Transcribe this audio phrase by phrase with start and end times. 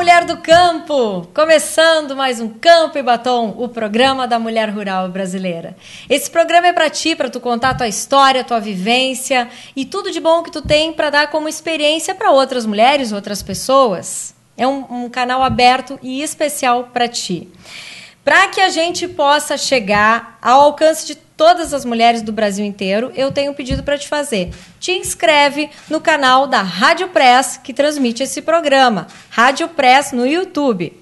[0.00, 1.28] mulher do campo!
[1.34, 5.76] Começando mais um Campo e Batom, o programa da mulher rural brasileira.
[6.08, 10.10] Esse programa é para ti, para tu contar a tua história, tua vivência e tudo
[10.10, 14.34] de bom que tu tem para dar como experiência para outras mulheres, outras pessoas.
[14.56, 17.46] É um, um canal aberto e especial para ti.
[18.30, 23.10] Para que a gente possa chegar ao alcance de todas as mulheres do Brasil inteiro,
[23.16, 24.54] eu tenho um pedido para te fazer.
[24.78, 30.96] Te inscreve no canal da Rádio Press, que transmite esse programa, Rádio Press no YouTube.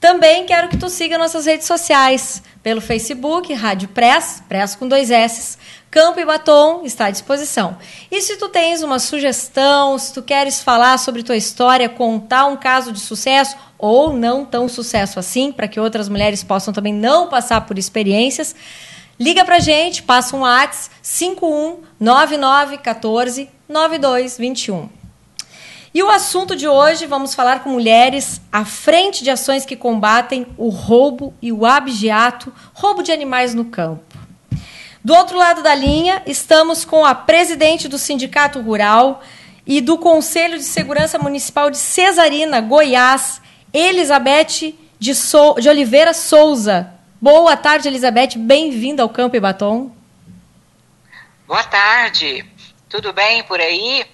[0.00, 5.10] Também quero que tu siga nossas redes sociais, pelo Facebook, Rádio Press, Press com dois
[5.10, 5.58] S,
[5.92, 7.76] Campo e Batom está à disposição.
[8.10, 12.56] E se tu tens uma sugestão, se tu queres falar sobre tua história, contar um
[12.56, 17.28] caso de sucesso ou não tão sucesso assim, para que outras mulheres possam também não
[17.28, 18.56] passar por experiências,
[19.20, 24.88] Liga pra gente, passa um WhatsApp 519914 9221.
[25.94, 30.46] E o assunto de hoje, vamos falar com mulheres à frente de ações que combatem
[30.56, 34.21] o roubo e o abigeato, roubo de animais no campo.
[35.04, 39.20] Do outro lado da linha, estamos com a presidente do Sindicato Rural
[39.66, 43.40] e do Conselho de Segurança Municipal de Cesarina, Goiás,
[43.72, 46.92] Elizabeth de, so de Oliveira Souza.
[47.20, 48.36] Boa tarde, Elizabeth.
[48.36, 49.90] Bem-vinda ao Campo e Batom.
[51.48, 52.46] Boa tarde.
[52.88, 54.06] Tudo bem por aí?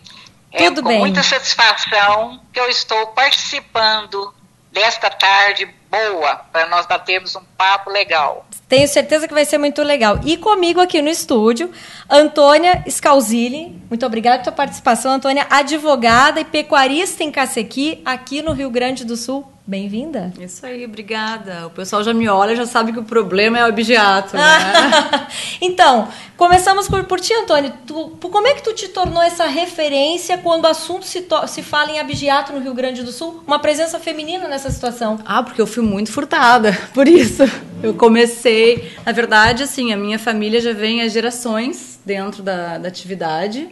[0.50, 1.00] É Tudo é com bem.
[1.00, 4.34] muita satisfação que eu estou participando
[4.72, 8.46] desta tarde boa para nós batermos um papo legal.
[8.68, 10.20] Tenho certeza que vai ser muito legal.
[10.24, 11.72] E comigo aqui no estúdio,
[12.08, 13.80] Antônia Scalzilli.
[13.88, 19.16] Muito obrigada pela participação, Antônia, advogada e pecuarista em Cacequi, aqui no Rio Grande do
[19.16, 19.46] Sul.
[19.68, 20.32] Bem-vinda.
[20.40, 21.66] Isso aí, obrigada.
[21.66, 25.28] O pessoal já me olha, já sabe que o problema é o objeto, né?
[25.60, 27.70] então, começamos por, por ti, Antônio.
[27.86, 31.62] Tu, como é que tu te tornou essa referência quando o assunto se, to, se
[31.62, 33.44] fala em abigeato no Rio Grande do Sul?
[33.46, 35.20] Uma presença feminina nessa situação?
[35.22, 37.42] Ah, porque eu fui muito furtada, por isso.
[37.82, 38.90] Eu comecei...
[39.04, 43.68] Na verdade, assim, a minha família já vem há gerações dentro da, da atividade.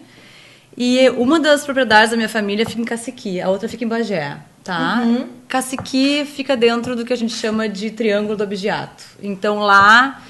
[0.76, 4.36] E uma das propriedades da minha família fica em Caciqui, a outra fica em Bagé
[4.66, 5.02] tá?
[5.04, 5.28] Uhum.
[5.48, 9.04] Caciqui fica dentro do que a gente chama de triângulo do objeto.
[9.22, 10.20] Então lá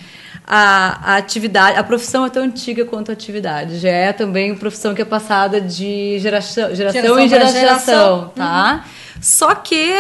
[0.47, 3.79] a, a, atividade, a profissão é tão antiga quanto a atividade.
[3.79, 8.85] Já é também profissão que é passada de geração, geração, geração em geração, geração tá?
[8.85, 9.21] Uhum.
[9.21, 9.93] Só que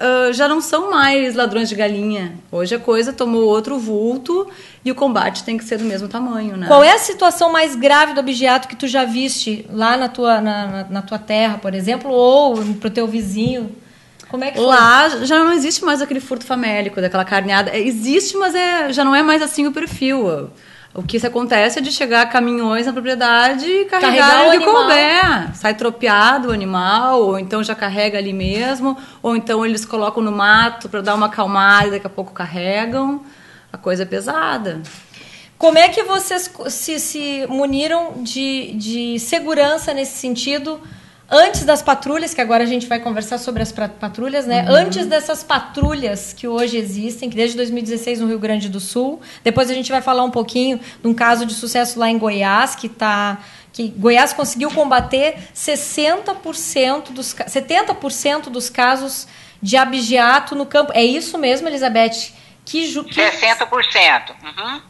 [0.00, 2.34] uh, já não são mais ladrões de galinha.
[2.52, 4.48] Hoje a coisa tomou outro vulto
[4.84, 6.66] e o combate tem que ser do mesmo tamanho, né?
[6.68, 10.40] Qual é a situação mais grave do objeto que tu já viste lá na tua,
[10.40, 13.74] na, na, na tua terra, por exemplo, ou pro teu vizinho?
[14.30, 14.66] Como é que foi?
[14.66, 17.76] Lá já não existe mais aquele furto famélico, daquela carneada.
[17.76, 20.50] Existe, mas é, já não é mais assim o perfil.
[20.94, 25.54] O que acontece é de chegar caminhões na propriedade e carregar o que couber.
[25.54, 30.32] Sai tropeado o animal, ou então já carrega ali mesmo, ou então eles colocam no
[30.32, 33.22] mato para dar uma acalmada e daqui a pouco carregam.
[33.72, 34.80] A coisa é pesada.
[35.58, 40.80] Como é que vocês se, se muniram de, de segurança nesse sentido?
[41.30, 44.62] Antes das patrulhas, que agora a gente vai conversar sobre as patrulhas, né?
[44.62, 44.74] Uhum.
[44.74, 49.20] Antes dessas patrulhas que hoje existem, que desde 2016 no Rio Grande do Sul.
[49.44, 52.74] Depois a gente vai falar um pouquinho de um caso de sucesso lá em Goiás,
[52.74, 53.38] que tá
[53.72, 59.28] que Goiás conseguiu combater 60% dos 70% dos casos
[59.62, 60.92] de abigeato no campo.
[60.92, 62.32] É isso mesmo, Elizabeth?
[62.64, 63.20] Que, que...
[63.20, 64.32] 60%.
[64.42, 64.89] Uhum.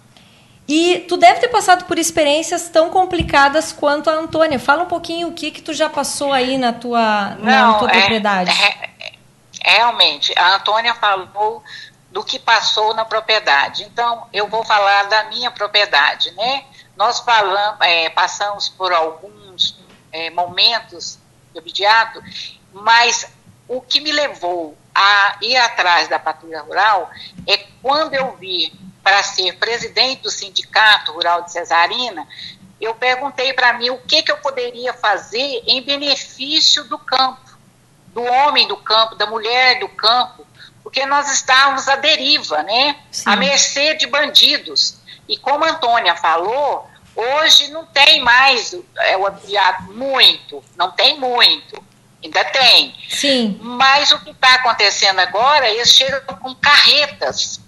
[0.72, 4.56] E tu deve ter passado por experiências tão complicadas quanto a Antônia.
[4.56, 7.91] Fala um pouquinho o que que tu já passou aí na tua, Não, na tua
[7.91, 8.50] é, propriedade.
[8.53, 9.12] É, é,
[9.64, 11.60] realmente, a Antônia falou
[12.12, 13.82] do que passou na propriedade.
[13.82, 16.62] Então, eu vou falar da minha propriedade, né?
[16.97, 19.76] Nós falamos, é, passamos por alguns
[20.12, 21.19] é, momentos
[21.53, 22.22] de obediato,
[22.72, 23.26] mas
[23.66, 27.10] o que me levou a ir atrás da patrulha rural
[27.44, 28.72] é quando eu vi
[29.03, 32.27] para ser presidente do Sindicato Rural de Cesarina,
[32.81, 37.51] eu perguntei para mim o que, que eu poderia fazer em benefício do campo,
[38.09, 40.47] do homem do campo, da mulher do campo,
[40.83, 42.97] porque nós estávamos à deriva, né?
[43.10, 43.30] Sim.
[43.30, 44.97] À mercê de bandidos.
[45.28, 51.19] E como a Antônia falou, hoje não tem mais é, o aviado muito, não tem
[51.19, 51.83] muito.
[52.22, 52.95] Ainda tem.
[53.09, 53.59] Sim.
[53.63, 57.60] Mas o que está acontecendo agora, eles chegam com carretas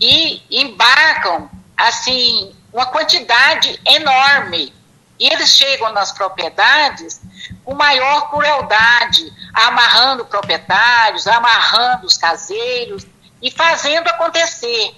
[0.00, 4.72] e embarcam assim uma quantidade enorme.
[5.18, 7.20] E eles chegam nas propriedades
[7.64, 13.04] com maior crueldade, amarrando proprietários, amarrando os caseiros
[13.42, 14.94] e fazendo acontecer.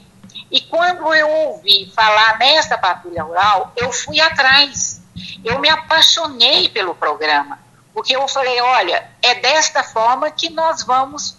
[0.51, 5.01] E quando eu ouvi falar nessa patrulha rural, eu fui atrás.
[5.45, 7.59] Eu me apaixonei pelo programa,
[7.93, 11.37] Porque eu falei, olha, é desta forma que nós vamos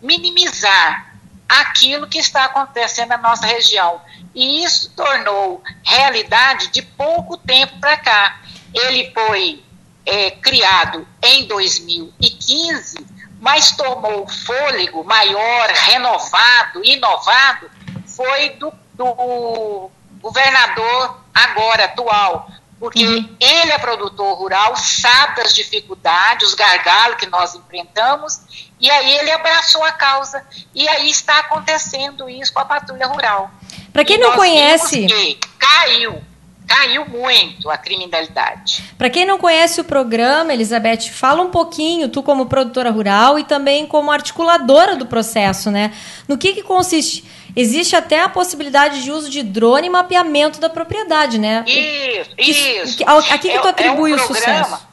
[0.00, 1.09] minimizar
[1.50, 4.00] aquilo que está acontecendo na nossa região.
[4.32, 8.40] E isso tornou realidade de pouco tempo para cá.
[8.72, 9.64] Ele foi
[10.06, 13.04] é, criado em 2015,
[13.40, 17.68] mas tomou fôlego maior, renovado, inovado,
[18.06, 22.48] foi do, do governador agora, atual,
[22.78, 23.36] porque uhum.
[23.40, 29.30] ele é produtor rural, sabe das dificuldades, os gargalos que nós enfrentamos, e aí ele
[29.30, 30.42] abraçou a causa.
[30.74, 33.50] E aí está acontecendo isso com a patrulha rural.
[33.92, 35.06] Para quem e não conhece.
[35.06, 36.22] Que caiu,
[36.66, 38.82] caiu muito a criminalidade.
[38.96, 43.44] Para quem não conhece o programa, Elizabeth, fala um pouquinho, tu como produtora rural e
[43.44, 45.92] também como articuladora do processo, né?
[46.26, 47.24] No que, que consiste?
[47.54, 51.64] Existe até a possibilidade de uso de drone e mapeamento da propriedade, né?
[51.66, 52.96] Isso, isso.
[52.96, 54.89] Que, a que, que tu atribui é, é um o sucesso?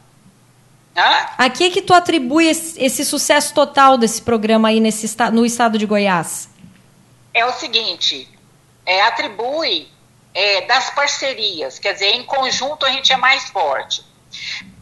[0.97, 1.27] Hã?
[1.37, 5.77] A que que tu atribui esse, esse, sucesso total desse programa aí nesse, no estado
[5.77, 6.49] de Goiás?
[7.33, 8.27] É o seguinte,
[8.83, 9.87] é, atribui
[10.33, 14.03] é, das parcerias, quer dizer, em conjunto a gente é mais forte.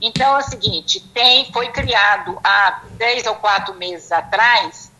[0.01, 4.91] Então é o seguinte, tem, foi criado há 10 ou 4 meses atrás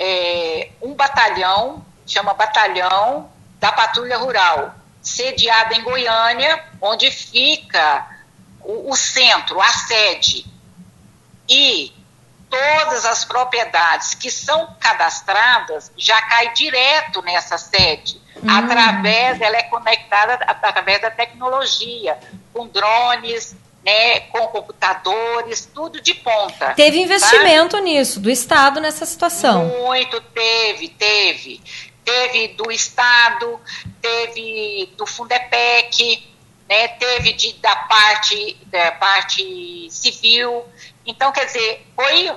[0.00, 8.08] é, um batalhão, chama Batalhão da Patrulha Rural, sediado em Goiânia, onde fica
[8.62, 10.46] o, o centro, a sede.
[11.48, 11.92] E
[12.48, 18.50] todas as propriedades que são cadastradas já cai direto nessa sede, hum.
[18.50, 22.18] através, ela é conectada através da tecnologia,
[22.52, 26.74] com drones, né, com computadores, tudo de ponta.
[26.74, 27.88] Teve investimento sabe?
[27.88, 29.64] nisso, do Estado nessa situação?
[29.64, 31.60] Muito, teve, teve.
[32.04, 33.60] Teve do Estado,
[34.02, 36.29] teve do Fundepec,
[36.70, 40.64] né, teve de, da parte, da parte civil.
[41.04, 42.30] Então, quer dizer, foi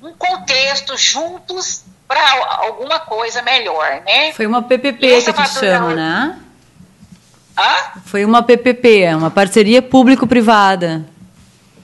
[0.00, 2.20] um contexto juntos para
[2.64, 4.32] alguma coisa melhor, né?
[4.32, 6.38] Foi uma PPP que tu chama, né?
[7.58, 8.00] Hã?
[8.06, 11.04] Foi uma PPP, uma parceria público-privada.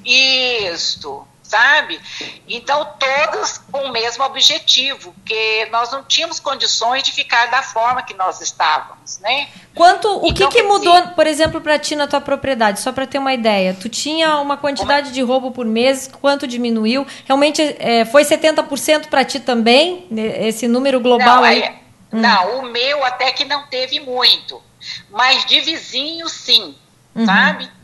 [0.05, 2.01] Isso sabe?
[2.49, 8.03] Então, todas com o mesmo objetivo, porque nós não tínhamos condições de ficar da forma
[8.03, 9.49] que nós estávamos, né?
[9.75, 12.81] Quanto, o então, que, que mudou, por exemplo, para ti na tua propriedade?
[12.81, 17.07] Só para ter uma ideia, tu tinha uma quantidade de roubo por mês, quanto diminuiu?
[17.25, 20.07] Realmente é, foi 70% para ti também,
[20.41, 21.63] esse número global não, aí?
[21.63, 21.71] É,
[22.13, 22.21] hum.
[22.21, 24.63] Não, o meu até que não teve muito,
[25.11, 26.75] mas de vizinho sim,
[27.15, 27.27] uhum.
[27.27, 27.76] sabe?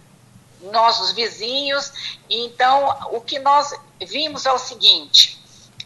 [0.62, 2.18] Nossos vizinhos.
[2.28, 5.40] Então, o que nós vimos é o seguinte: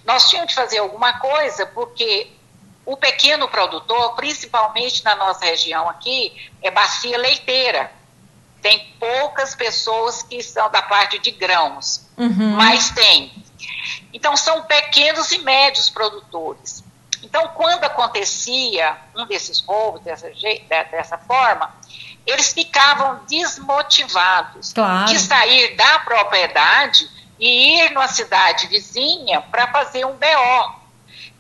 [0.05, 2.31] nós tínhamos de fazer alguma coisa, porque
[2.85, 7.93] o pequeno produtor, principalmente na nossa região aqui, é bacia leiteira.
[8.63, 12.57] Tem poucas pessoas que são da parte de grãos, uhum.
[12.57, 13.33] mas tem.
[14.13, 16.83] Então, são pequenos e médios produtores.
[17.23, 20.31] Então, quando acontecia um desses roubos dessa,
[20.91, 21.75] dessa forma,
[22.27, 25.07] eles ficavam desmotivados claro.
[25.07, 27.09] de sair da propriedade
[27.39, 30.87] e ir numa cidade vizinha para fazer um BO.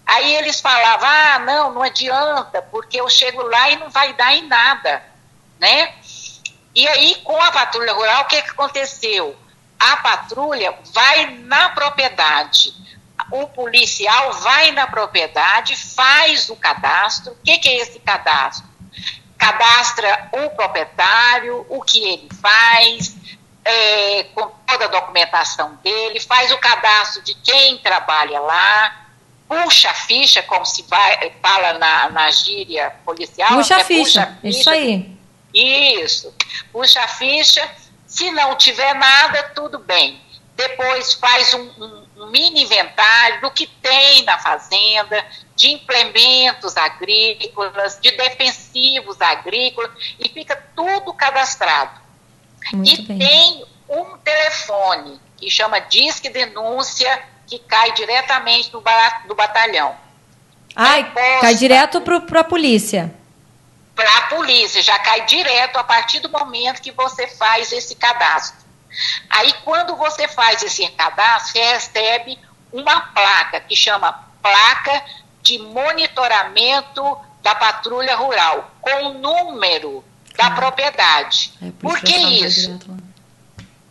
[0.07, 4.35] Aí eles falavam: ah, não, não adianta, porque eu chego lá e não vai dar
[4.35, 5.03] em nada,
[5.59, 5.93] né?
[6.75, 9.35] E aí, com a patrulha rural, o que, que aconteceu?
[9.79, 12.73] A patrulha vai na propriedade,
[13.31, 17.33] o policial vai na propriedade, faz o cadastro.
[17.33, 18.69] O que, que é esse cadastro?
[19.37, 23.17] Cadastra o proprietário, o que ele faz,
[23.65, 29.07] é, com toda a documentação dele, faz o cadastro de quem trabalha lá,
[29.49, 33.51] puxa a ficha, como se vai, fala na, na gíria policial.
[33.51, 33.83] Puxa, né?
[33.83, 35.17] a ficha, puxa a ficha, isso aí.
[35.53, 36.35] Isso,
[36.73, 37.69] puxa a ficha.
[38.07, 40.21] Se não tiver nada, tudo bem.
[40.55, 47.99] Depois faz um, um, um mini inventário do que tem na fazenda, de implementos agrícolas,
[48.01, 52.01] de defensivos agrícolas, e fica tudo cadastrado.
[52.73, 53.19] Muito e bem.
[53.19, 58.83] tem um telefone que chama Disque Denúncia, que cai diretamente do,
[59.27, 59.95] do batalhão.
[60.75, 63.15] Ai, cai direto para a polícia.
[63.95, 68.66] Para a polícia, já cai direto a partir do momento que você faz esse cadastro.
[69.29, 72.39] Aí, quando você faz esse cadastro, você recebe
[72.73, 74.13] uma placa que chama
[74.43, 75.05] placa
[75.43, 80.05] de monitoramento da patrulha rural, com o número
[80.37, 81.53] da ah, propriedade.
[81.63, 82.79] É, por, por que isso?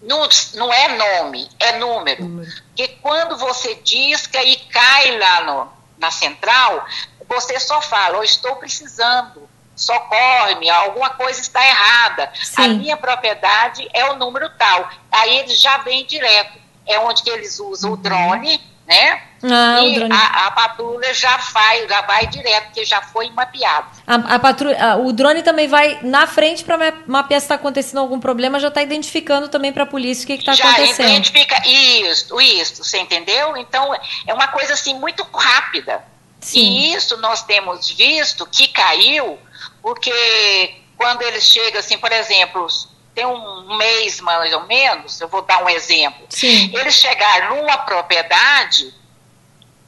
[0.01, 2.23] Não, não é nome, é número.
[2.23, 2.51] número.
[2.67, 6.85] Porque quando você disca e cai lá no, na central,
[7.27, 12.31] você só fala, eu estou precisando, socorre-me, alguma coisa está errada.
[12.41, 12.63] Sim.
[12.63, 14.89] A minha propriedade é o número tal.
[15.11, 16.59] Aí ele já vem direto.
[16.87, 19.21] é onde que eles usam o drone, né?
[19.43, 23.87] Ah, e a, a patrulha já vai, já vai direto, porque já foi mapeado.
[24.05, 28.19] A, a patrulha, o drone também vai na frente para mapear se está acontecendo algum
[28.19, 31.09] problema, já está identificando também para a polícia o que está já acontecendo.
[31.09, 33.57] identifica isso, isso, você entendeu?
[33.57, 33.93] Então
[34.27, 36.03] é uma coisa assim muito rápida.
[36.39, 36.59] Sim.
[36.59, 39.39] E isso nós temos visto que caiu,
[39.85, 42.65] porque quando eles chegam assim, por exemplo,
[43.13, 46.25] tem um mês mais ou menos, eu vou dar um exemplo.
[46.27, 46.75] Sim.
[46.75, 48.91] Eles chegaram numa propriedade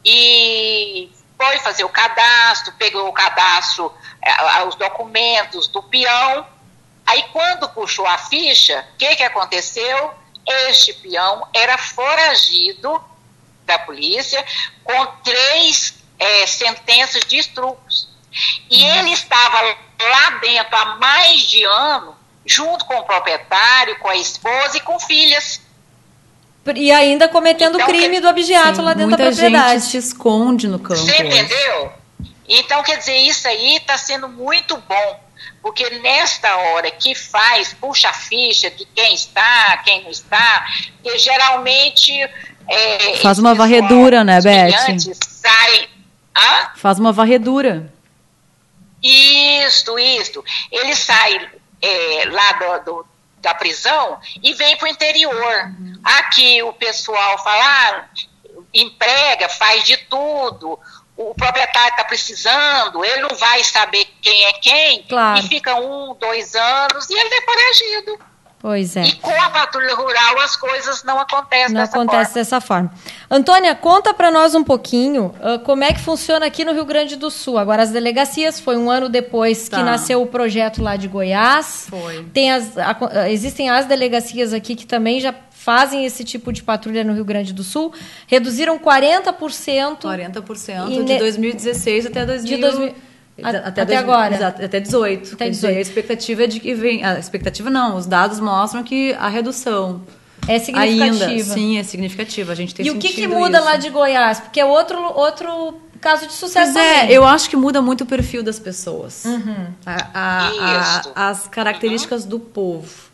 [0.05, 6.45] e foi fazer o cadastro, pegou o cadastro, eh, os documentos do peão.
[7.03, 10.13] Aí quando puxou a ficha, o que, que aconteceu?
[10.69, 13.03] Este peão era foragido
[13.65, 14.45] da polícia
[14.83, 18.15] com três eh, sentenças de estrupos.
[18.69, 24.15] E ele estava lá dentro há mais de ano, junto com o proprietário, com a
[24.15, 25.61] esposa e com filhas.
[26.75, 29.73] E ainda cometendo o Então, crime do objeto Sim, lá dentro muita da propriedade.
[29.79, 30.99] gente se esconde no campo.
[30.99, 31.93] Você entendeu?
[32.49, 35.19] Então, quer dizer, isso aí está sendo muito bom,
[35.61, 40.65] porque nesta hora que faz, puxa a ficha de quem está, quem não está,
[41.01, 42.11] porque geralmente.
[42.69, 44.71] é, Faz uma varredura, né, Beth?
[45.21, 45.87] Saem.
[46.37, 46.69] Hã?
[46.75, 47.91] Faz uma varredura.
[49.03, 50.43] Isto, isto.
[50.71, 51.49] Ele sai
[51.81, 53.07] é, lá do, do-
[53.39, 55.71] da prisão e vem para o interior.
[56.03, 58.05] Aqui o pessoal fala, ah,
[58.73, 60.79] emprega, faz de tudo.
[61.15, 65.39] O proprietário está precisando, ele não vai saber quem é quem, Claro.
[65.39, 68.19] e fica um, dois anos e ele é foragido.
[68.59, 69.03] Pois é.
[69.03, 72.33] E com a patrulha rural as coisas não acontecem Não dessa acontece forma.
[72.33, 72.91] dessa forma.
[73.29, 77.15] Antônia, conta para nós um pouquinho ah, como é que funciona aqui no Rio Grande
[77.15, 77.57] do Sul.
[77.59, 79.83] Agora, as delegacias, foi um ano depois que Tá.
[79.83, 81.85] nasceu o projeto lá de Goiás.
[81.89, 82.23] Foi.
[82.33, 86.63] Tem as, a- ah, existem as delegacias aqui que também já fazem esse tipo de
[86.63, 87.93] patrulha no Rio Grande do Sul.
[88.25, 89.97] Reduziram 40%.
[90.01, 92.95] 40% E de ne- 2016 até 2000, De 2000
[93.43, 94.35] a- até dois- agora.
[94.35, 95.33] exato, até 18.
[95.33, 95.77] Até Quer dizer, 18.
[95.77, 97.03] a expectativa é de que vem.
[97.03, 100.01] A expectativa não, os dados mostram que a redução.
[100.47, 101.25] É significativa.
[101.25, 102.51] Ainda, sim, é significativa.
[102.53, 103.65] A gente tem E o que, que muda isso.
[103.65, 104.39] lá de Goiás?
[104.39, 108.05] Porque é outro, outro caso de sucesso Pois é, eu acho que muda muito o
[108.05, 109.25] perfil das pessoas.
[109.25, 109.67] Uhum.
[109.85, 110.11] A-
[111.15, 113.07] a- as características do povo.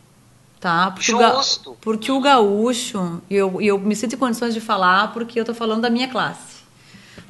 [0.60, 0.92] Tá?
[0.92, 1.77] Porque, o, ga- Justo.
[1.82, 5.44] porque o gaúcho, e eu, e eu me sinto em condições de falar porque eu
[5.44, 6.62] tô falando da minha classe.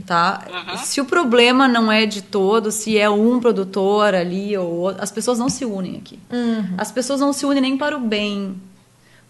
[0.05, 0.41] Tá?
[0.83, 5.11] Se o problema não é de todos, se é um produtor ali ou outro, as
[5.11, 6.19] pessoas não se unem aqui.
[6.77, 8.55] As pessoas não se unem nem para o bem.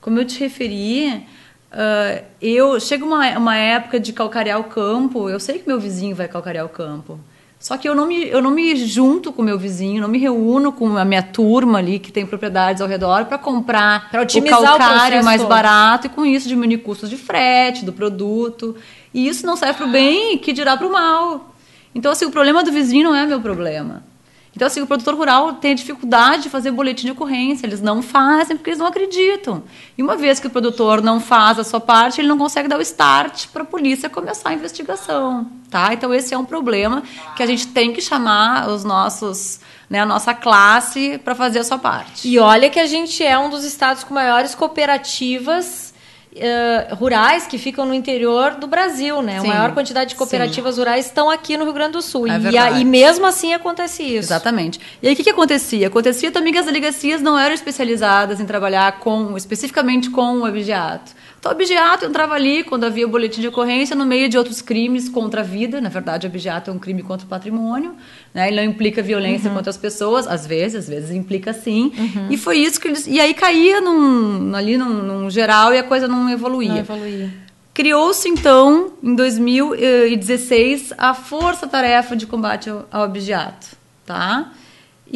[0.01, 1.23] Como eu te referi,
[1.71, 6.15] ah, eu chega uma, uma época de calcarear o campo, eu sei que meu vizinho
[6.15, 7.19] vai calcarear o campo.
[7.59, 10.73] Só que eu não me, eu não me junto com meu vizinho, não me reúno
[10.73, 14.59] com a minha turma ali que tem propriedades ao redor para comprar Pra o otimizar
[14.59, 15.49] o calcário processo mais todo.
[15.49, 18.75] barato e com isso diminuir custos de frete do produto.
[19.13, 21.53] E isso não serve para o bem, que dirá para o mal.
[21.93, 24.03] Então, assim, o problema do vizinho não é meu problema.
[24.55, 27.65] Então, assim, o produtor rural tem dificuldade de fazer boletim de ocorrência.
[27.65, 29.63] Eles não fazem porque eles não acreditam.
[29.97, 32.77] E uma vez que o produtor não faz a sua parte, ele não consegue dar
[32.77, 35.91] o start para a polícia começar a investigação, tá?
[35.93, 37.01] Então, esse é um problema
[37.35, 41.63] que a gente tem que chamar os nossos, né, a nossa classe para fazer a
[41.63, 42.27] sua parte.
[42.27, 45.92] E olha que a gente é um dos estados com maiores cooperativas
[46.35, 49.39] eh, rurais que ficam no interior do Brasil, né?
[49.39, 52.27] Sim, a maior quantidade de cooperativas rurais estão aqui no Rio Grande do Sul.
[52.27, 54.27] É e, a- e mesmo assim acontece isso.
[54.27, 54.79] Exatamente.
[55.01, 55.87] E aí o que, que acontecia?
[55.87, 61.11] Acontecia também que as delegacias não eram especializadas em trabalhar com especificamente com o objeto.
[61.43, 65.09] Então o objeto entrava ali quando havia boletim de ocorrência no meio de outros crimes
[65.09, 65.81] contra a vida.
[65.81, 67.95] Na verdade, o objeto é um crime contra o patrimônio,
[68.33, 68.47] né?
[68.47, 71.91] Ele não implica violência contra as pessoas, às vezes, às vezes implica sim.
[72.29, 75.83] E foi isso que eles e aí caía num, ali num, num geral e a
[75.83, 76.69] coisa não evoluía.
[76.69, 77.29] Não evoluía.
[77.73, 84.53] Criou-se, então, em 2016, a Força Tarefa de Combate ao, Objeto, tá?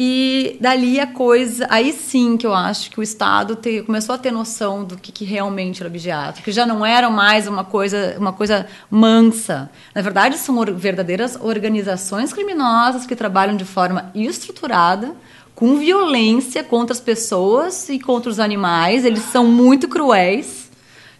[0.00, 4.18] E dali a coisa, aí sim que eu acho que o Estado te- começou a
[4.18, 8.14] ter noção do que, que realmente era objeto, que já não era mais uma coisa,
[8.16, 9.68] uma coisa mansa.
[9.92, 15.16] Na verdade, são or- verdadeiras organizações criminosas que trabalham de forma estruturada,
[15.52, 19.04] com violência contra as pessoas e contra os animais.
[19.04, 20.68] Eles são muito cruéis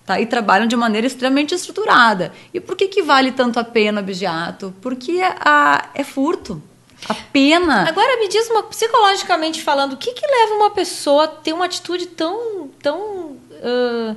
[0.07, 0.21] tá?
[0.21, 2.33] E trabalham de maneira extremamente estruturada.
[2.55, 4.73] E por que, que vale tanto a pena o objeto?
[4.81, 6.63] Porque a, é furto.
[7.07, 7.89] A pena.
[7.89, 11.67] Agora me diz uma, psicologicamente falando, o que, que leva uma pessoa a ter uma
[11.67, 14.15] atitude tão tão ah,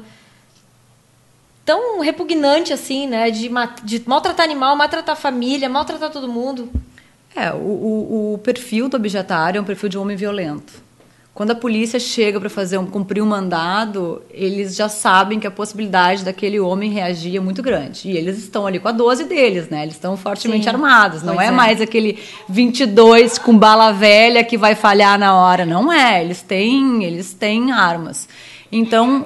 [1.66, 3.30] tão repugnante assim, né?
[3.32, 3.50] De,
[3.84, 6.72] de maltratar animal, maltratar família, maltratar todo mundo.
[7.36, 10.74] É, o, o, o perfil do objetário é um perfil de homem violento.
[11.34, 15.52] Quando a polícia chega para fazer um, cumprir um mandado, eles já sabem que a
[15.52, 18.10] possibilidade daquele homem reagir é muito grande.
[18.10, 19.84] E eles estão ali com a 12 deles, né?
[19.84, 21.24] Eles estão fortemente Sim, armados.
[21.24, 22.20] Não é, é, mais aquele
[22.50, 25.66] 22 com bala velha que vai falhar na hora.
[25.66, 26.22] Não é.
[26.22, 28.28] Eles têm, eles têm armas.
[28.70, 29.26] Então.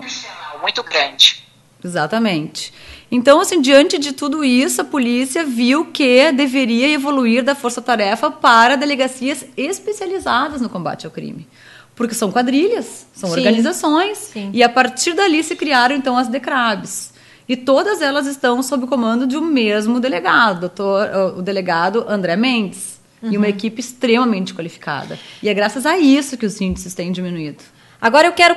[0.61, 1.43] Muito grande.
[1.83, 2.71] Exatamente.
[3.11, 8.75] Então, assim, diante de tudo isso, a polícia viu que deveria evoluir da força-tarefa para
[8.75, 11.47] delegacias especializadas no combate ao crime.
[11.95, 13.37] Porque são quadrilhas, são Sim.
[13.37, 14.17] organizações.
[14.17, 14.49] Sim.
[14.53, 17.13] E a partir dali se criaram, então, as DECRABs.
[17.47, 22.35] E todas elas estão sob o comando de um mesmo delegado, doutor, o delegado André
[22.35, 22.95] Mendes.
[23.21, 23.31] Uhum.
[23.31, 23.51] E uma uhum.
[23.51, 25.17] equipe extremamente qualificada.
[25.41, 27.63] E é graças a isso que os índices têm diminuído.
[28.01, 28.55] Agora eu quero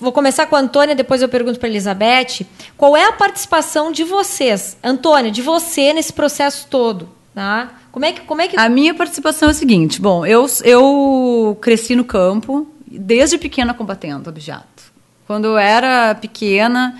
[0.00, 4.04] vou começar com a Antônia, depois eu pergunto para Elizabeth, qual é a participação de
[4.04, 7.74] vocês, Antônia, de você nesse processo todo, tá?
[7.90, 11.58] Como é que como é que A minha participação é a seguinte, bom, eu eu
[11.60, 14.92] cresci no campo, desde pequena combatendo objeto.
[15.26, 16.98] Quando eu era pequena,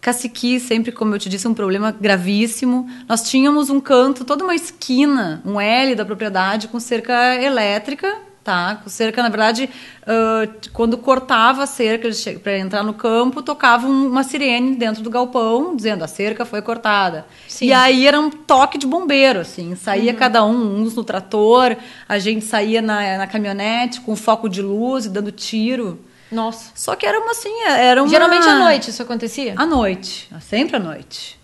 [0.00, 2.88] Caciqui, sempre, como eu te disse, um problema gravíssimo.
[3.08, 8.82] Nós tínhamos um canto, toda uma esquina, um L da propriedade com cerca elétrica tá?
[8.86, 9.68] Cerca, na verdade,
[10.02, 12.08] uh, quando cortava a cerca
[12.42, 17.26] para entrar no campo, tocava uma sirene dentro do galpão, dizendo a cerca foi cortada.
[17.46, 17.66] Sim.
[17.66, 20.18] E aí era um toque de bombeiro, assim, saía uhum.
[20.18, 21.76] cada um, uns no trator,
[22.08, 26.00] a gente saía na, na caminhonete com foco de luz e dando tiro.
[26.30, 26.70] Nossa.
[26.74, 28.08] Só que era uma assim, era uma...
[28.08, 29.54] Geralmente à noite isso acontecia?
[29.56, 31.40] À noite, sempre à noite.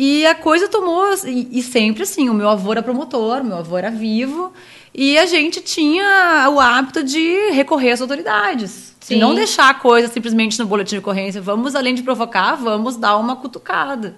[0.00, 1.12] E a coisa tomou.
[1.26, 4.52] E, e, sempre assim, o meu avô era promotor, meu avô era vivo.
[4.94, 8.96] E a gente tinha o hábito de recorrer às autoridades.
[9.00, 9.14] Sim.
[9.14, 11.40] De não deixar a coisa simplesmente no boletim de ocorrência.
[11.40, 14.14] Vamos, além de provocar, vamos dar uma cutucada.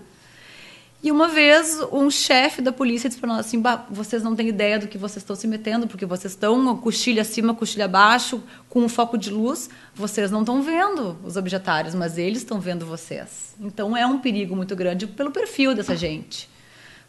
[1.03, 4.79] E uma vez um chefe da polícia disse para nós assim: vocês não têm ideia
[4.79, 8.89] do que vocês estão se metendo, porque vocês estão coxilha acima, coxilha abaixo, com um
[8.89, 13.55] foco de luz, vocês não estão vendo os objetários, mas eles estão vendo vocês.
[13.59, 16.51] Então é um perigo muito grande pelo perfil dessa gente.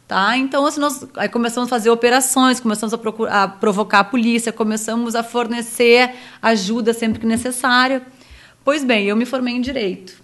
[0.08, 0.36] Tá?
[0.36, 5.14] Então, assim, nós começamos a fazer operações, começamos a, procurar, a provocar a polícia, começamos
[5.14, 8.02] a fornecer ajuda sempre que necessário.
[8.64, 10.22] Pois bem, eu me formei em Direito.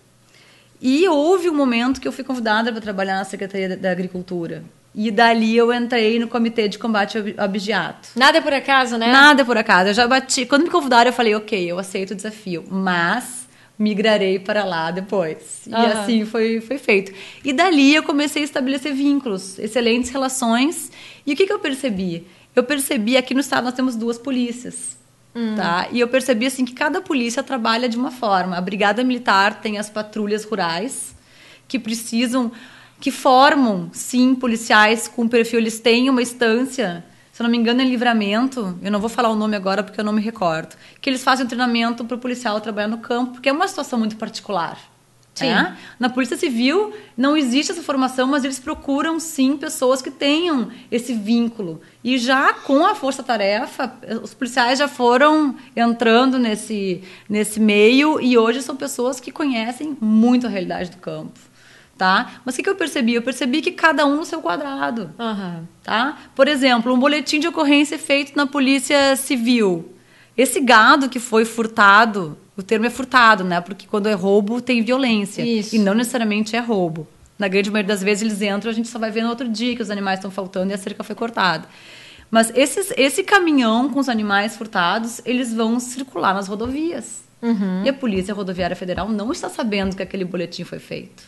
[0.80, 4.62] E houve um momento que eu fui convidada para trabalhar na Secretaria da Agricultura.
[4.94, 8.10] E dali eu entrei no Comitê de Combate ao Abigeato.
[8.14, 9.10] Nada é por acaso, né?
[9.10, 9.90] Nada é por acaso.
[9.90, 10.46] Eu já bati.
[10.46, 12.64] Quando me convidaram, eu falei, ok, eu aceito o desafio.
[12.70, 13.47] Mas
[13.78, 15.62] migrarei para lá depois.
[15.66, 15.72] Uhum.
[15.72, 17.12] E assim foi, foi feito.
[17.44, 20.90] E dali eu comecei a estabelecer vínculos, excelentes relações.
[21.24, 22.26] E o que, que eu percebi?
[22.56, 24.98] Eu percebi aqui no estado nós temos duas polícias.
[25.34, 25.54] Hum.
[25.54, 25.88] Tá?
[25.92, 28.56] E eu percebi assim que cada polícia trabalha de uma forma.
[28.56, 31.14] A Brigada Militar tem as patrulhas rurais
[31.68, 32.50] que precisam,
[32.98, 35.60] que formam, sim, policiais com perfil.
[35.60, 37.04] Eles têm uma instância
[37.38, 40.04] se não me engano, é livramento, eu não vou falar o nome agora porque eu
[40.04, 43.48] não me recordo, que eles fazem um treinamento para o policial trabalhar no campo, porque
[43.48, 44.76] é uma situação muito particular.
[45.36, 45.46] Sim.
[45.46, 45.76] É?
[46.00, 51.14] Na Polícia Civil não existe essa formação, mas eles procuram sim pessoas que tenham esse
[51.14, 51.80] vínculo.
[52.02, 58.62] E já com a força-tarefa, os policiais já foram entrando nesse, nesse meio e hoje
[58.62, 61.38] são pessoas que conhecem muito a realidade do campo
[61.98, 62.40] tá?
[62.44, 63.14] Mas o que, que eu percebi?
[63.14, 65.64] Eu percebi que cada um no seu quadrado, uhum.
[65.82, 66.16] tá?
[66.34, 69.92] Por exemplo, um boletim de ocorrência feito na polícia civil.
[70.36, 73.60] Esse gado que foi furtado, o termo é furtado, né?
[73.60, 75.74] Porque quando é roubo tem violência Isso.
[75.74, 77.08] e não necessariamente é roubo.
[77.36, 79.74] Na grande maioria das vezes eles entram, a gente só vai ver no outro dia
[79.74, 81.68] que os animais estão faltando e a cerca foi cortada.
[82.30, 87.22] Mas esses, esse caminhão com os animais furtados, eles vão circular nas rodovias.
[87.40, 87.84] Uhum.
[87.84, 91.22] E a Polícia Rodoviária Federal não está sabendo que aquele boletim foi feito.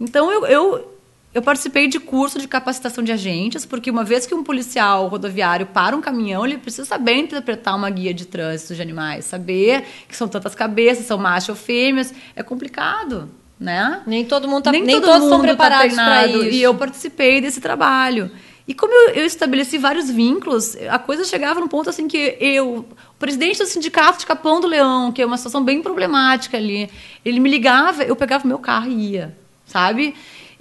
[0.00, 0.96] Então eu, eu,
[1.34, 5.66] eu participei de curso de capacitação de agentes, porque uma vez que um policial rodoviário
[5.66, 10.16] para um caminhão, ele precisa saber interpretar uma guia de trânsito de animais, saber que
[10.16, 13.28] são tantas cabeças, são machos ou fêmeas, é complicado.
[13.58, 14.02] Né?
[14.06, 16.44] Nem todo mundo tá, nem, nem todos estão tá preparados tá para isso.
[16.44, 18.30] E eu participei desse trabalho.
[18.68, 22.78] E como eu, eu, estabeleci vários vínculos, a coisa chegava num ponto assim que eu,
[22.78, 26.90] o presidente do sindicato de Capão do Leão, que é uma situação bem problemática ali,
[27.24, 30.14] ele me ligava, eu pegava meu carro e ia sabe?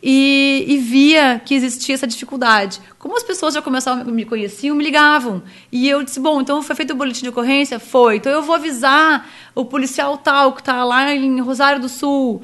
[0.04, 2.80] E, e, via que existia essa dificuldade.
[3.00, 5.42] Como as pessoas já começavam me conheciam, me ligavam.
[5.72, 7.80] E eu disse: bom, então foi feito o boletim de ocorrência?
[7.80, 8.18] Foi.
[8.18, 12.44] Então eu vou avisar o policial tal que está lá em Rosário do Sul,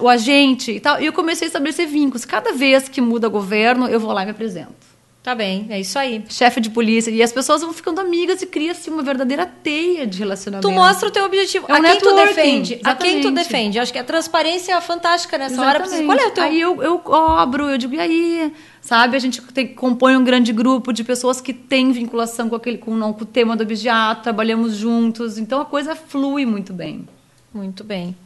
[0.00, 1.00] o agente e tal.
[1.00, 2.24] E eu comecei a estabelecer vínculos.
[2.24, 4.89] Cada vez que muda governo, eu vou lá e me apresento.
[5.22, 6.24] Tá bem, é isso aí.
[6.30, 7.10] Chefe de polícia.
[7.10, 10.66] E as pessoas vão ficando amigas e cria-se uma verdadeira teia de relacionamento.
[10.66, 11.66] Tu mostra o teu objetivo.
[11.68, 12.80] É um a quem tu networking, defende?
[12.82, 13.34] A quem tu exatamente.
[13.34, 13.78] defende?
[13.78, 15.84] Acho que a transparência é fantástica nessa hora.
[15.84, 16.06] Exatamente.
[16.06, 16.42] Qual é o teu...
[16.42, 18.52] Aí eu, eu cobro, eu digo, e aí?
[18.80, 22.78] Sabe, a gente tem, compõe um grande grupo de pessoas que têm vinculação com, aquele,
[22.78, 27.06] com, não, com o tema do objeto, trabalhamos juntos, então a coisa flui muito bem.
[27.52, 28.16] Muito bem.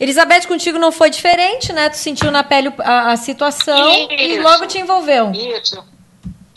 [0.00, 1.90] Elizabeth, contigo não foi diferente, né?
[1.90, 4.42] Tu sentiu na pele a, a situação e Isso.
[4.42, 5.30] logo te envolveu.
[5.32, 5.84] Isso.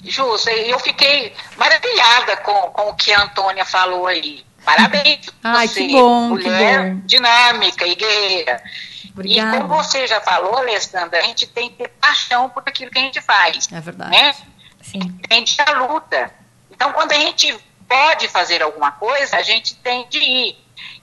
[0.04, 4.44] Justo, eu fiquei maravilhada com, com o que a Antônia falou aí.
[4.64, 5.28] Parabéns.
[5.44, 7.02] Ai, você, que bom, que mulher bom.
[7.06, 8.64] dinâmica e guerreira.
[9.12, 9.58] Obrigada.
[9.58, 13.00] E como você já falou, Alessandra, a gente tem que ter paixão por aquilo que
[13.00, 13.68] a gente faz.
[13.72, 14.12] É verdade.
[14.12, 14.36] Né?
[14.82, 15.00] Sim.
[15.28, 16.34] Tem a luta.
[16.70, 20.58] Então, quando a gente pode fazer alguma coisa, a gente tem de ir.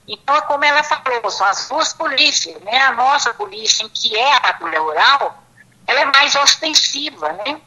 [0.07, 2.79] Então, como ela falou, são as duas polícias, né?
[2.79, 5.43] A nossa polícia, que é a patrulha rural,
[5.87, 7.61] ela é mais ostensiva, né?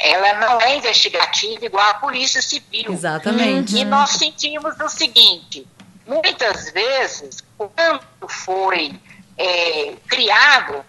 [0.00, 2.92] Ela não é investigativa igual a polícia civil.
[2.92, 3.76] Exatamente.
[3.76, 5.66] E nós sentimos o seguinte:
[6.06, 8.98] muitas vezes, quando foi
[9.36, 10.84] é, criado,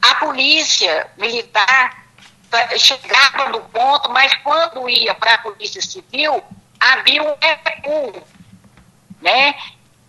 [0.00, 2.04] a polícia militar
[2.78, 6.42] chegava no ponto, mas quando ia para a polícia civil,
[6.78, 8.22] havia um recuo,
[9.20, 9.54] né?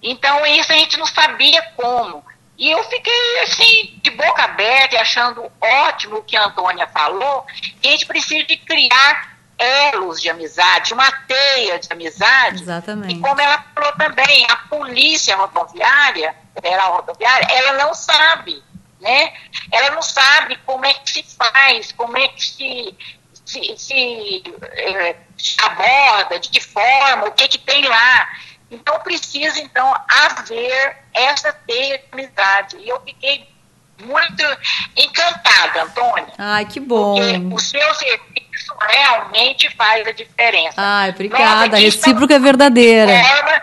[0.02, 2.24] Então isso a gente não sabia como.
[2.58, 7.46] E eu fiquei assim, de boca aberta, achando ótimo o que a Antônia falou,
[7.82, 12.62] que a gente precisa de criar elos de amizade, uma teia de amizade.
[12.62, 13.16] Exatamente.
[13.16, 18.62] E como ela falou também, a polícia rodoviária, federal rodoviária, ela não sabe,
[19.00, 19.34] né?
[19.72, 22.98] Ela não sabe como é que se faz, como é que se,
[23.46, 25.16] se, se, eh,
[25.64, 28.30] aborda, de que forma, o que que tem lá.
[28.76, 32.78] Então precisa, então, haver essa teia de amizade.
[32.78, 33.48] E eu fiquei
[34.04, 34.44] muito
[34.98, 36.34] encantada, Antônia.
[36.38, 37.56] Ai, que Porque bom.
[37.56, 40.76] o seu serviço realmente faz a diferença.
[40.78, 41.78] Ai, obrigada.
[41.78, 43.12] A recíproca é verdadeira.
[43.24, 43.62] forma,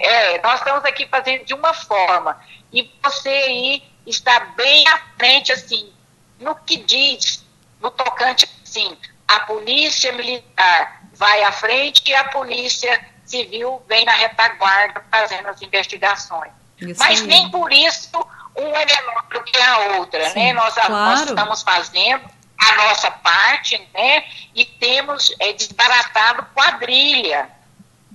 [0.00, 2.36] é, nós estamos aqui fazendo de uma forma.
[2.72, 5.92] E você aí está bem à frente, assim,
[6.40, 7.44] no que diz,
[7.80, 8.96] no tocante, assim,
[9.28, 15.60] a polícia militar vai à frente e a polícia civil vem na retaguarda fazendo as
[15.62, 16.52] investigações.
[16.80, 18.10] Isso Mas nem por isso
[18.54, 20.52] uma é menor do que a outra, Sim, né?
[20.52, 21.24] Nós, nós claro.
[21.24, 22.24] estamos fazendo
[22.58, 24.24] a nossa parte, né?
[24.54, 27.50] E temos é, desbaratado quadrilha.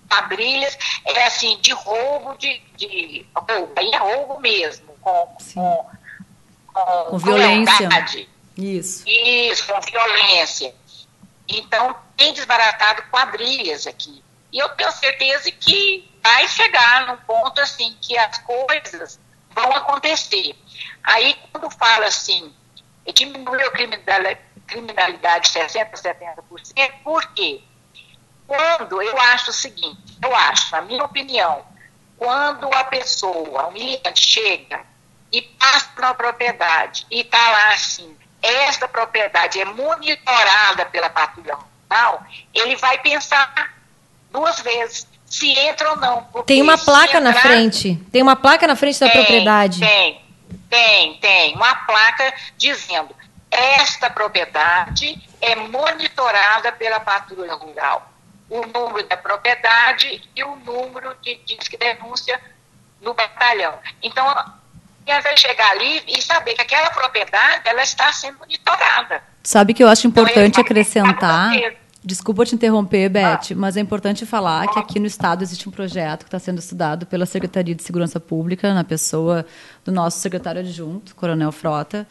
[0.09, 2.59] Quadrilhas é assim, de roubo de.
[2.75, 5.89] de roubo, aí é roubo mesmo, com, com,
[6.73, 7.75] com, Com violência.
[7.75, 8.29] crueldade.
[8.57, 9.03] Isso.
[9.07, 10.73] Isso, com violência.
[11.47, 14.23] Então, tem desbaratado quadrilhas aqui.
[14.51, 19.19] E eu tenho certeza que vai chegar num ponto assim que as coisas
[19.51, 20.55] vão acontecer.
[21.03, 22.53] Aí, quando fala assim,
[23.13, 27.61] diminuiu a criminal- criminalidade 60%, 70%, por quê?
[28.47, 31.65] Quando eu acho o seguinte, eu acho, na minha opinião,
[32.17, 34.83] quando a pessoa, o militante chega
[35.31, 42.23] e passa na propriedade e está lá assim, esta propriedade é monitorada pela patrulha rural,
[42.53, 43.78] ele vai pensar
[44.31, 46.21] duas vezes se entra ou não.
[46.45, 47.95] Tem uma placa na entrar- frente.
[48.11, 49.79] Tem uma placa na frente da tem, propriedade.
[49.79, 50.21] Tem,
[50.69, 51.55] tem, tem.
[51.55, 53.15] Uma placa dizendo
[53.51, 58.11] esta propriedade é monitorada pela patrulha rural.
[58.49, 62.39] O número da propriedade e o número de disque denúncia
[63.01, 63.75] no batalhão.
[64.01, 64.25] Então,
[65.05, 69.23] quem vai chegar ali e saber que aquela propriedade ela está sendo monitorada.
[69.43, 71.51] Sabe que eu acho Então, ele importante vai acrescentar.
[72.03, 73.09] Desculpa te interromper, Ah.
[73.37, 76.59] Beth, mas é importante falar que aqui no estado existe um projeto que está sendo
[76.59, 79.45] estudado pela Secretaria de Segurança Pública, na pessoa
[79.83, 82.07] do nosso secretário adjunto, Coronel Frota.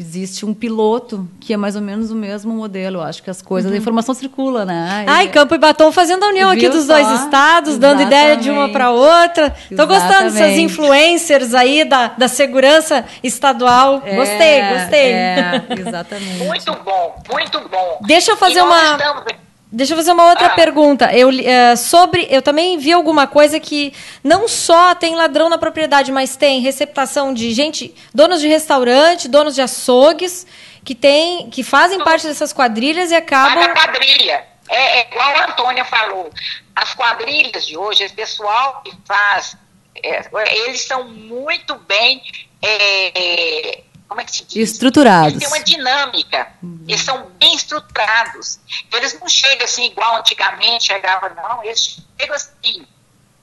[0.00, 3.02] Existe um piloto que é mais ou menos o mesmo modelo.
[3.02, 5.04] Acho que as coisas, a informação circula, né?
[5.08, 6.92] Ai, E- Campo e Batom fazendo a união aqui dos só?
[6.92, 8.72] dois estados, dando ideia de uma Exatamente.
[8.72, 9.50] para outra.
[9.76, 10.60] Tô gostando dessas Exatamente.
[10.62, 14.00] influencers aí da, da segurança estadual.
[14.04, 15.12] É, gostei, gostei.
[15.12, 16.44] É, exatamente.
[16.44, 17.98] Muito bom, muito bom.
[18.06, 20.54] Deixa eu fazer uma- estamos- Deixa eu fazer uma outra Ah.
[20.54, 21.12] pergunta.
[21.12, 23.92] Eu, eh, sobre, eu também vi alguma coisa que
[24.24, 29.54] não só tem ladrão na propriedade, mas tem receptação de gente, donos de restaurante, donos
[29.54, 30.46] de açougues,
[30.82, 33.74] que tem, que fazem parte dessas quadrilhas e Para a acabam.
[33.74, 34.46] quadrilha.
[34.70, 36.30] É, é igual a Antônia falou.
[36.74, 39.54] As quadrilhas de hoje, esse pessoal que faz,
[40.02, 40.22] é,
[40.64, 42.22] eles são muito bem.
[42.60, 44.70] é, como é que se diz?
[44.70, 45.34] Estruturados.
[45.34, 46.52] Eles têm uma dinâmica.
[46.86, 48.58] Eles são bem estruturados.
[48.92, 51.62] Eles não chegam assim igual antigamente chegava, não.
[51.62, 52.86] Eles chegam assim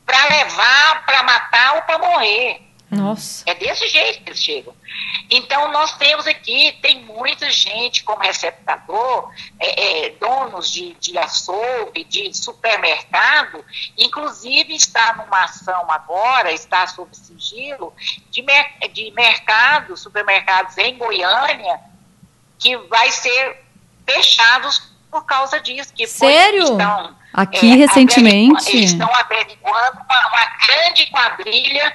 [0.05, 2.64] para levar, para matar ou para morrer.
[2.89, 3.43] Nossa.
[3.47, 4.73] É desse jeito que eles chegam.
[5.29, 12.03] Então, nós temos aqui, tem muita gente como receptador, é, é, donos de, de açougue,
[12.03, 13.65] de supermercado,
[13.97, 17.93] inclusive está numa ação agora, está sob sigilo,
[18.29, 21.79] de, mer de mercados, supermercados em Goiânia,
[22.59, 23.63] que vai ser
[24.05, 25.91] fechados por causa disso.
[25.93, 26.67] Que Sério?
[26.67, 28.71] Foi, estão, Aqui é, recentemente.
[28.71, 31.93] Eles estão averiguando uma, uma grande quadrilha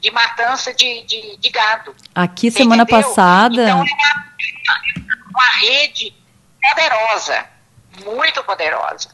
[0.00, 1.94] de matança de, de, de gado.
[2.14, 3.02] Aqui semana entendeu?
[3.02, 3.62] passada.
[3.62, 3.86] Então é uma,
[5.30, 6.14] uma rede
[6.60, 7.44] poderosa,
[8.04, 9.08] muito poderosa.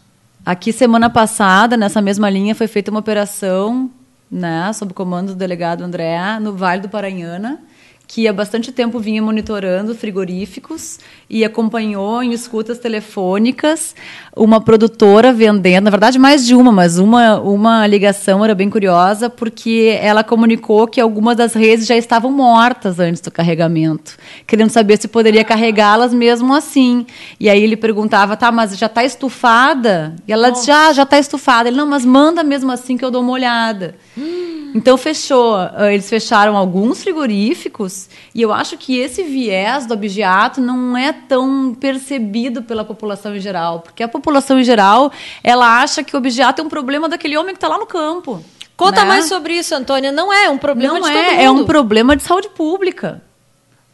[0.44, 3.90] Aqui semana passada, nessa mesma linha, foi feita uma operação,
[4.30, 7.60] né, sob comando do delegado André, no Vale do Paranhana
[8.06, 13.94] que há bastante tempo vinha monitorando frigoríficos e acompanhou em escutas telefônicas
[14.36, 19.28] uma produtora vendendo, na verdade mais de uma, mas uma, uma ligação era bem curiosa,
[19.28, 25.00] porque ela comunicou que algumas das redes já estavam mortas antes do carregamento, querendo saber
[25.00, 27.06] se poderia carregá-las mesmo assim.
[27.40, 30.14] E aí ele perguntava, tá, mas já está estufada?
[30.28, 31.68] E ela disse, já, já está estufada.
[31.68, 33.96] Ele, não, mas manda mesmo assim que eu dou uma olhada.
[34.16, 34.44] Hum.
[34.76, 35.56] Então fechou,
[35.90, 41.74] eles fecharam alguns frigoríficos e eu acho que esse viés do objeto não é tão
[41.74, 46.60] percebido pela população em geral, porque a população em geral ela acha que o objeto
[46.60, 48.42] é um problema daquele homem que está lá no campo.
[48.76, 49.08] Conta né?
[49.08, 50.12] mais sobre isso, Antônia.
[50.12, 53.22] Não é um problema não de é, é um problema de saúde pública.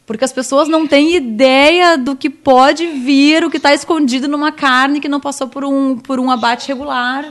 [0.05, 4.51] Porque as pessoas não têm ideia do que pode vir, o que está escondido numa
[4.51, 7.25] carne que não passou por um, por um abate regular.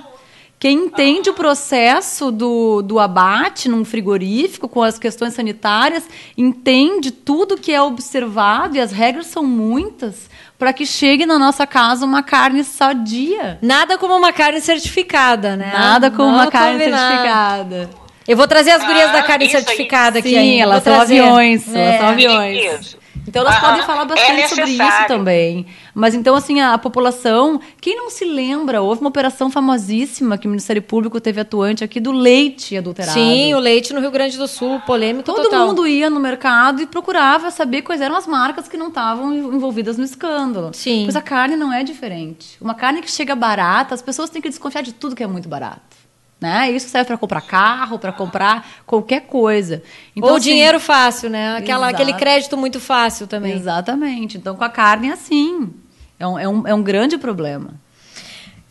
[0.62, 7.58] Quem entende o processo do, do abate num frigorífico, com as questões sanitárias, entende tudo
[7.58, 12.22] que é observado, e as regras são muitas, para que chegue na nossa casa uma
[12.22, 13.58] carne sadia.
[13.60, 15.72] Nada como uma carne certificada, né?
[15.74, 17.90] Nada como uma carne certificada.
[18.28, 20.30] Eu vou trazer as gurias ah, da carne certificada aqui.
[20.30, 21.74] Sim, elas são aviões.
[21.74, 21.86] É.
[21.86, 22.82] Elas são aviões.
[22.82, 23.02] Isso.
[23.28, 25.66] Então elas podem falar bastante é sobre isso também.
[25.94, 30.48] Mas então, assim, a, a, população, quem não se lembra, houve uma operação famosíssima que
[30.48, 33.14] o Ministério Público teve atuante aqui do leite adulterado.
[33.14, 35.68] Sim, o leite no Rio Grande do Sul, polêmico Todo total.
[35.68, 39.98] mundo ia no mercado e procurava saber quais eram as marcas que não estavam envolvidas
[39.98, 40.72] no escândalo.
[40.74, 41.04] Sim.
[41.04, 42.58] Pois a carne não é diferente.
[42.60, 45.48] Uma carne que chega barata, as pessoas têm que desconfiar de tudo que é muito
[45.48, 46.01] barato.
[46.42, 46.72] Né?
[46.72, 49.84] Isso serve para comprar carro, para comprar qualquer coisa.
[50.16, 51.56] Então, Ou assim, dinheiro fácil, né?
[51.56, 53.54] Aquela, aquele crédito muito fácil também.
[53.54, 54.40] Exatamente.
[54.40, 55.72] Então, com a carne é assim.
[56.18, 57.76] É um, é um, é um grande problema.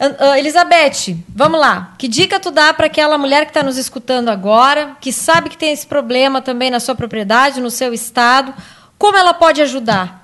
[0.01, 1.95] Uh, Elizabeth, vamos lá.
[1.97, 5.59] Que dica tu dá para aquela mulher que está nos escutando agora, que sabe que
[5.59, 8.53] tem esse problema também na sua propriedade, no seu estado?
[8.99, 10.20] Como ela pode ajudar?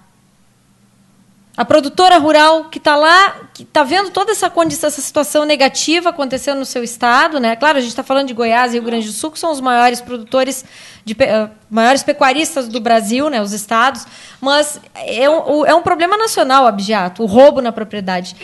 [1.56, 6.10] A produtora rural que está lá, que está vendo toda essa condição, essa situação negativa
[6.10, 7.56] acontecendo no seu estado, né?
[7.56, 9.60] Claro, a gente está falando de Goiás e Rio Grande do Sul, que são os
[9.60, 10.66] maiores produtores,
[11.02, 13.40] de, uh, maiores pecuaristas do Brasil, né?
[13.40, 14.06] Os estados,
[14.38, 18.36] mas é um, é um problema nacional abjato, o roubo na propriedade.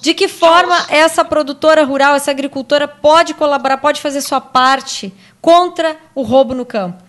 [0.00, 5.96] De que forma essa produtora rural, essa agricultora pode colaborar, pode fazer sua parte contra
[6.14, 7.02] o roubo no campo?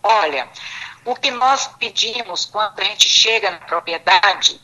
[0.00, 0.46] Olha,
[1.08, 4.60] o que nós pedimos quando a gente chega na propriedade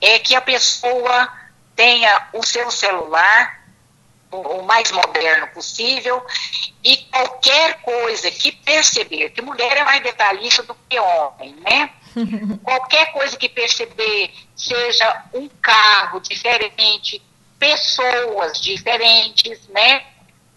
[0.00, 1.30] é que a pessoa
[1.74, 3.62] tenha o seu celular
[4.30, 6.24] o mais moderno possível
[6.82, 11.90] e qualquer coisa que perceber, que mulher é mais detalhista do que homem, né?
[12.64, 17.22] qualquer coisa que perceber, seja um carro diferente,
[17.58, 20.06] pessoas diferentes, né?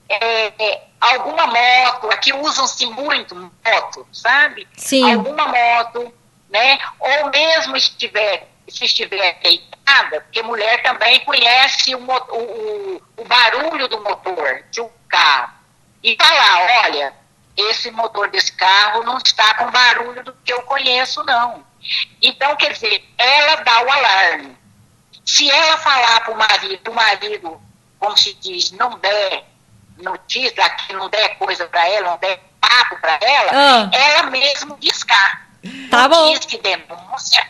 [0.08, 4.68] É, é, alguma moto, aqui usam-se muito moto, sabe?
[4.76, 5.12] Sim.
[5.14, 6.14] Alguma moto,
[6.50, 6.78] né?
[7.00, 14.02] Ou mesmo estiver, se estiver deitada, porque mulher também conhece o, o, o barulho do
[14.02, 15.54] motor de um carro.
[16.04, 17.14] E falar, olha,
[17.56, 21.66] esse motor desse carro não está com barulho do que eu conheço, não.
[22.22, 24.58] Então, quer dizer, ela dá o alarme.
[25.26, 27.62] Se ela falar para o marido, o marido,
[28.00, 29.49] como se diz, não der
[30.02, 33.90] notícia, que não der coisa para ela, não der papo para ela, ah.
[33.94, 35.48] ela mesmo discar.
[35.90, 36.34] Tá bom.
[36.34, 37.46] Diz que denúncia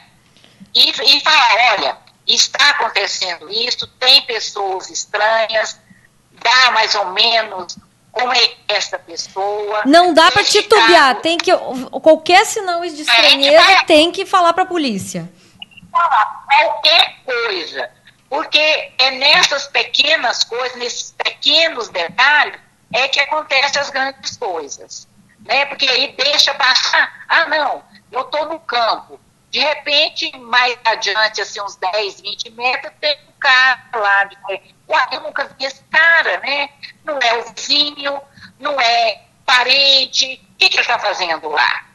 [0.73, 5.79] e, e fala, olha, está acontecendo isso, tem pessoas estranhas,
[6.43, 7.77] dá mais ou menos
[8.11, 9.83] como é essa pessoa.
[9.85, 11.51] Não dá para titubear, tem que
[12.01, 15.29] qualquer sinal de estranheza tem que falar para a polícia.
[15.91, 17.89] Falar qualquer coisa.
[18.29, 22.59] Porque é nessas pequenas coisas, nesses pequenos detalhes,
[22.93, 25.07] é que acontecem as grandes coisas.
[25.45, 25.65] Né?
[25.65, 29.19] Porque aí deixa passar, ah não, eu estou no campo.
[29.49, 34.23] De repente, mais adiante, assim, uns 10, 20 metros, tem um cara lá.
[34.25, 34.37] De...
[34.87, 36.69] Uai, eu nunca vi esse cara, né?
[37.03, 38.21] Não é o vizinho,
[38.59, 40.39] não é parente.
[40.53, 41.85] O que, que ele está fazendo lá?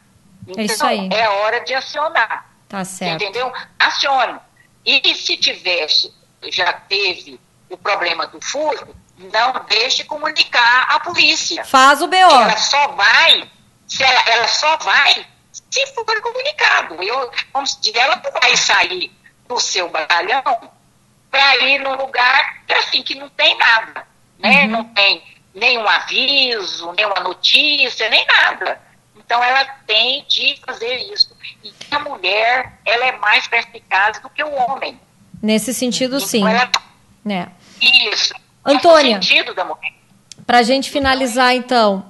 [0.48, 1.08] Então, é isso aí.
[1.12, 2.50] é hora de acionar.
[2.68, 3.22] Tá certo.
[3.22, 3.52] Entendeu?
[3.78, 4.40] Acione.
[4.84, 6.12] E se tivesse,
[6.50, 11.64] já teve o problema do furto, não deixe comunicar à polícia.
[11.64, 12.16] Faz o BO.
[12.16, 13.50] Ela só vai,
[13.86, 15.26] se ela, ela só vai
[15.70, 17.02] se for comunicado.
[17.02, 19.10] Eu, como se diz, ela não vai sair
[19.48, 20.70] do seu batalhão
[21.30, 24.06] para ir num lugar assim, que não tem nada.
[24.38, 24.64] Né?
[24.64, 24.70] Uhum.
[24.70, 25.22] Não tem
[25.54, 28.80] nenhum aviso, nenhuma notícia, nem nada.
[29.16, 31.36] Então ela tem de fazer isso.
[31.62, 35.00] E a mulher, ela é mais perspicaz do que o homem.
[35.44, 36.40] Nesse sentido, sim.
[36.40, 36.70] Ela...
[37.22, 37.48] Né?
[38.10, 38.32] Isso.
[38.64, 39.20] Antônia,
[40.46, 42.02] para a gente finalizar, então,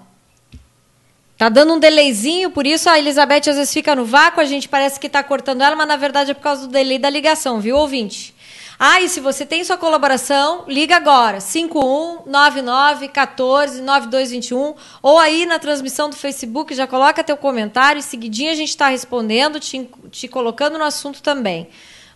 [1.37, 4.68] Tá dando um delayzinho, por isso a Elizabeth às vezes fica no vácuo, a gente
[4.68, 7.61] parece que está cortando ela, mas na verdade é por causa do delay da ligação,
[7.61, 8.33] viu, ouvinte?
[8.79, 15.59] Ah, e se você tem sua colaboração, liga agora, 5199 14 9221, ou aí na
[15.59, 20.29] transmissão do Facebook, já coloca teu comentário, e seguidinho a gente está respondendo, te, te
[20.29, 21.68] colocando no assunto também.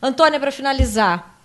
[0.03, 1.39] Antônia, para finalizar,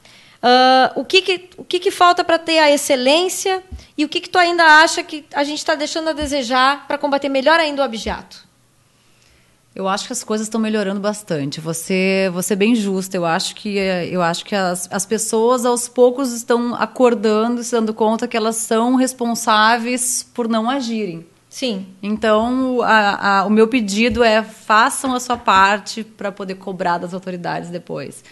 [0.44, 3.63] Uh, o que, que, o que, que falta para ter a excelência
[3.98, 6.98] e o que, que tu ainda acha que a gente está deixando a desejar para
[6.98, 8.46] combater melhor ainda o abjato?
[9.74, 11.62] Eu acho que as coisas estão melhorando bastante.
[11.62, 13.16] Você, você é bem justa.
[13.16, 17.94] Eu acho que eu acho que as, as pessoas aos poucos estão acordando, se dando
[17.94, 21.26] conta que elas são responsáveis por não agirem.
[21.54, 21.86] Sim.
[22.02, 27.13] Então, a, a, o meu pedido é façam a sua parte para poder cobrar das
[27.13, 28.24] autoridades depois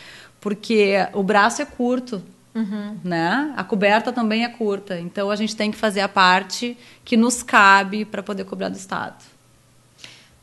[0.42, 2.22] porque o braço é curto,
[2.54, 2.98] uhum.
[3.04, 3.54] né?
[3.56, 7.44] A coberta também é curta, então a gente tem que fazer a parte que nos
[7.44, 9.24] cabe para poder cobrar do Estado.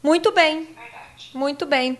[0.01, 0.69] Muito bem,
[1.35, 1.99] muito bem.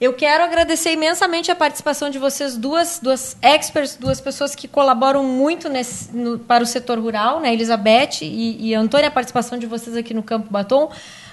[0.00, 5.22] Eu quero agradecer imensamente a participação de vocês duas, duas experts, duas pessoas que colaboram
[5.22, 7.52] muito nesse, no, para o setor rural, né?
[7.52, 10.90] Elizabeth e, e Antônia, a participação de vocês aqui no Campo Batom.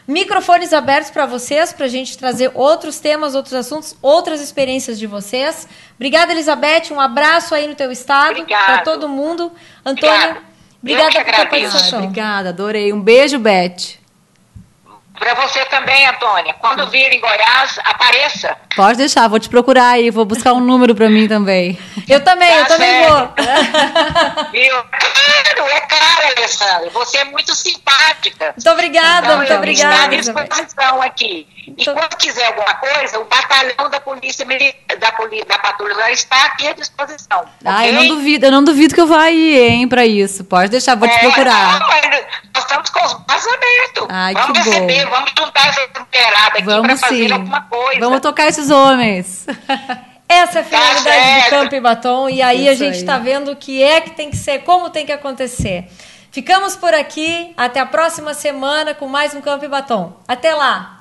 [0.07, 5.07] Microfones abertos para vocês, para a gente trazer outros temas, outros assuntos, outras experiências de
[5.07, 5.67] vocês.
[5.95, 6.91] Obrigada, Elizabeth.
[6.91, 9.51] Um abraço aí no teu estado, para todo mundo.
[9.85, 10.37] Antônia,
[10.81, 12.03] obrigada tua participação.
[12.03, 12.91] Obrigada, adorei.
[12.91, 14.00] Um beijo, Beth.
[15.21, 16.55] Para você também, Antônia.
[16.55, 18.57] Quando vir em Goiás, apareça.
[18.75, 21.77] Pode deixar, vou te procurar aí, vou buscar um número para mim também.
[22.09, 23.19] Eu também, tá eu também vou.
[24.51, 24.83] Viu?
[24.89, 26.89] Claro, é caro, Alessandra.
[26.89, 28.55] Você é muito simpática.
[28.57, 30.15] Muito obrigada, então, muito obrigada.
[30.15, 31.47] Estou à disposição aqui.
[31.67, 31.93] E então...
[31.93, 34.45] quando quiser alguma coisa, o batalhão da polícia
[34.99, 37.45] da, poli, da patrulha está aqui à disposição.
[37.63, 37.89] Ah, okay?
[37.89, 40.43] eu não duvido, eu não duvido que eu vá ir, hein, para isso.
[40.43, 41.79] Pode deixar, vou é, te procurar.
[41.79, 44.07] Não, nós estamos com os braços abertos.
[44.09, 45.11] Ai, vamos que receber, bom.
[45.11, 47.99] vamos juntar essa temperada aqui para fazer alguma coisa.
[47.99, 49.45] Vamos tocar esses homens.
[50.27, 52.29] Essa é a finalidade tá do Campo e Batom.
[52.29, 54.89] E aí Isso a gente está vendo o que é que tem que ser, como
[54.89, 55.89] tem que acontecer.
[56.31, 57.53] Ficamos por aqui.
[57.57, 60.17] Até a próxima semana com mais um Campo e Batom.
[60.25, 61.00] Até lá!